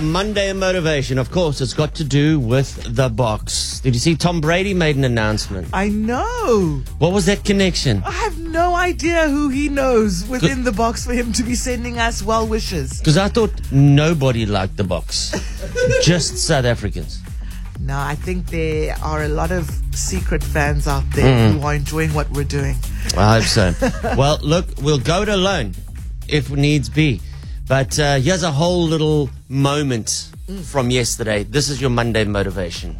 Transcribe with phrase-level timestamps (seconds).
[0.00, 3.82] Uh, Monday motivation, of course, it's got to do with the Boks.
[3.82, 5.68] Did you see Tom Brady made an announcement?
[5.74, 6.82] I know.
[6.98, 8.02] What was that connection?
[8.06, 11.98] I have no idea who he knows within the Boks for him to be sending
[11.98, 12.98] us well wishes.
[12.98, 15.36] Because I thought nobody liked the Boks,
[16.02, 17.20] just South Africans.
[17.78, 22.14] No, I think there are a lot of secret fans out there who are enjoying
[22.14, 22.76] what we're doing.
[23.18, 23.74] I hope so.
[24.16, 25.74] well, look, we'll go it alone
[26.26, 27.20] if needs be.
[27.68, 30.30] But uh, here's a whole little moment
[30.62, 31.42] from yesterday.
[31.42, 32.94] This is your Monday motivation.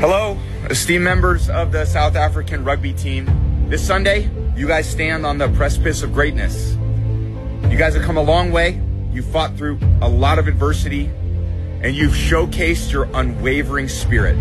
[0.00, 0.36] Hello,
[0.68, 3.26] esteemed members of the South African rugby team.
[3.70, 6.74] This Sunday, you guys stand on the precipice of greatness.
[7.70, 8.82] You guys have come a long way.
[9.12, 11.06] You fought through a lot of adversity,
[11.80, 14.36] and you've showcased your unwavering spirit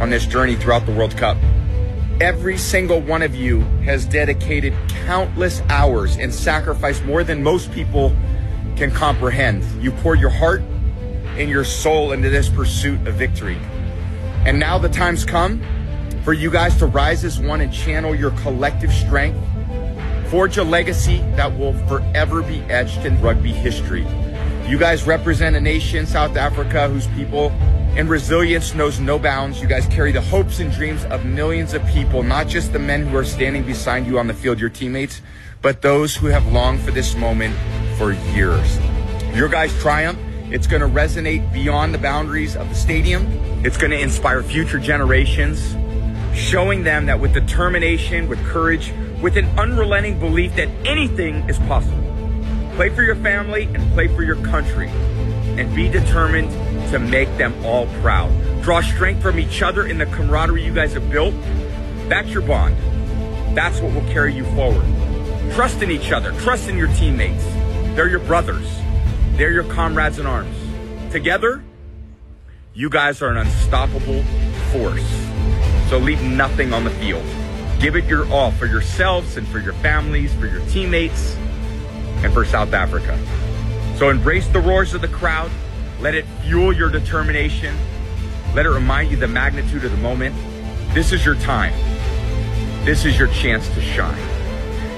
[0.00, 1.36] on this journey throughout the World Cup.
[2.22, 4.74] Every single one of you has dedicated
[5.06, 8.14] countless hours and sacrificed more than most people
[8.76, 9.64] can comprehend.
[9.82, 10.60] You poured your heart
[11.36, 13.56] and your soul into this pursuit of victory.
[14.46, 15.60] And now the time's come
[16.22, 19.44] for you guys to rise as one and channel your collective strength,
[20.30, 24.06] forge a legacy that will forever be etched in rugby history.
[24.68, 27.50] You guys represent a nation, South Africa, whose people
[27.94, 29.60] and resilience knows no bounds.
[29.60, 33.06] You guys carry the hopes and dreams of millions of people, not just the men
[33.06, 35.20] who are standing beside you on the field, your teammates,
[35.60, 37.54] but those who have longed for this moment
[37.98, 38.78] for years.
[39.34, 40.18] Your guys' triumph,
[40.50, 43.26] it's going to resonate beyond the boundaries of the stadium.
[43.64, 45.76] It's going to inspire future generations,
[46.34, 51.98] showing them that with determination, with courage, with an unrelenting belief that anything is possible.
[52.74, 54.90] Play for your family and play for your country.
[55.58, 56.50] And be determined
[56.90, 58.30] to make them all proud.
[58.62, 61.34] Draw strength from each other in the camaraderie you guys have built.
[62.08, 62.76] That's your bond.
[63.56, 64.84] That's what will carry you forward.
[65.54, 66.32] Trust in each other.
[66.40, 67.44] Trust in your teammates.
[67.94, 68.66] They're your brothers.
[69.32, 70.56] They're your comrades in arms.
[71.12, 71.62] Together,
[72.74, 74.22] you guys are an unstoppable
[74.72, 75.06] force.
[75.90, 77.24] So leave nothing on the field.
[77.78, 81.34] Give it your all for yourselves and for your families, for your teammates,
[82.22, 83.18] and for South Africa.
[84.02, 85.48] So embrace the roars of the crowd.
[86.00, 87.72] Let it fuel your determination.
[88.52, 90.34] Let it remind you the magnitude of the moment.
[90.92, 91.72] This is your time.
[92.84, 94.18] This is your chance to shine.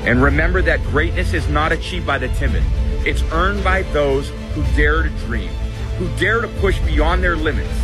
[0.06, 2.62] And remember that greatness is not achieved by the timid.
[3.04, 5.50] It's earned by those who dare to dream,
[5.98, 7.78] who dare to push beyond their limits,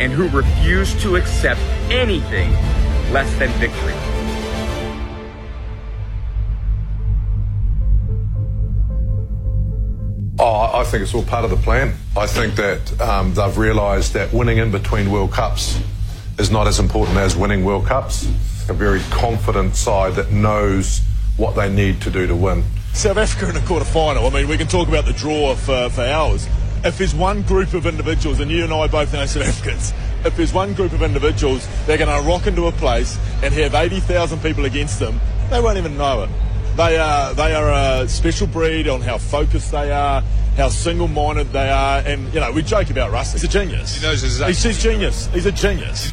[0.00, 1.60] and who refuse to accept
[1.90, 2.52] anything
[3.12, 4.17] less than victory.
[10.50, 11.92] Oh, I think it's all part of the plan.
[12.16, 15.78] I think that um, they've realised that winning in between World Cups
[16.38, 18.24] is not as important as winning World Cups.
[18.70, 21.02] A very confident side that knows
[21.36, 22.64] what they need to do to win.
[22.94, 24.26] South Africa in a quarter final.
[24.26, 26.48] I mean, we can talk about the draw for, for hours.
[26.82, 29.92] If there's one group of individuals, and you and I both know South Africans,
[30.24, 33.74] if there's one group of individuals, they're going to rock into a place and have
[33.74, 35.20] 80,000 people against them,
[35.50, 36.30] they won't even know it.
[36.78, 40.22] They are, they are a special breed on how focused they are,
[40.56, 43.32] how single-minded they are, and, you know, we joke about Russ.
[43.32, 43.96] He's a genius.
[43.98, 45.26] He knows exactly He's a genius.
[45.34, 46.12] He's a genius.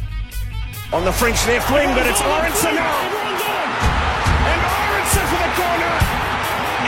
[0.92, 2.98] On the French left wing, but it's Lawrenson now.
[4.42, 5.94] And Lawrenson for the corner.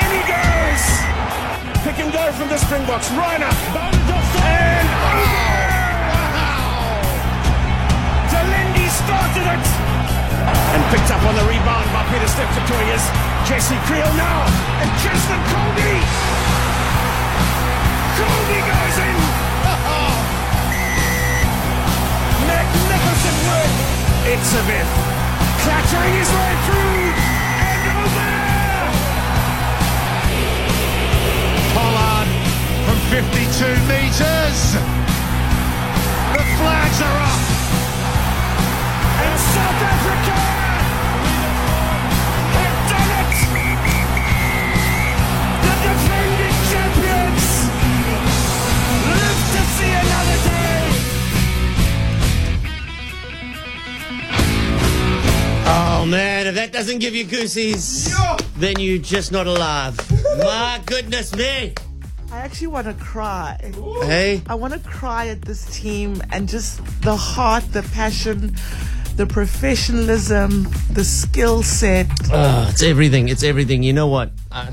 [0.02, 0.82] In he goes.
[1.86, 3.14] Pick and go from the Springboks.
[3.14, 3.46] Reiner.
[3.46, 5.22] And oh!
[8.26, 9.66] De Allende started it.
[10.74, 13.06] And picked up on the rebound by Pieter-Steph Victorious.
[13.48, 14.44] Jesse Kriel now.
[14.82, 15.92] And Justin Kolbe.
[18.18, 19.16] Kolbe goes in.
[22.46, 23.72] Magnificent work.
[24.28, 24.92] Etzebeth
[25.64, 27.04] clattering his way through
[27.72, 28.32] and over.
[31.72, 32.28] Pollard
[32.84, 34.76] from 52 metres.
[56.48, 58.10] If that doesn't give you goosies,
[58.56, 59.94] then you're just not alive.
[60.38, 61.74] My goodness me.
[62.32, 63.58] I actually want to cry.
[64.04, 68.54] Hey, I want to cry at this team and just the heart, the passion,
[69.16, 72.06] the professionalism, the skill set.
[72.32, 73.28] oh, it's everything.
[73.28, 73.82] It's everything.
[73.82, 74.30] You know what?
[74.50, 74.70] Uh,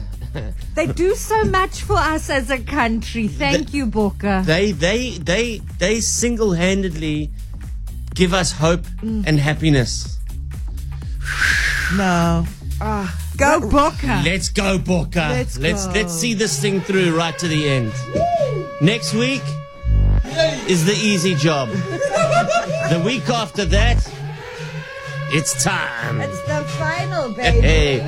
[0.75, 3.27] They do so much for us as a country.
[3.27, 4.45] Thank you, Bokke.
[4.45, 7.31] they, they, they, they single-handedly
[8.13, 10.19] give us hope and happiness.
[11.93, 12.45] No.
[12.81, 14.23] Ah, Go Bokke.
[14.23, 15.15] Let's go, Bokke.
[15.15, 15.93] Let's let's, go.
[15.93, 17.93] let's see this thing through right to the end.
[18.81, 19.43] Next week
[20.67, 21.69] is the easy job.
[21.69, 23.97] the week after that,
[25.29, 26.21] it's time.
[26.21, 27.61] It's the final, baby.
[27.61, 27.99] Hey.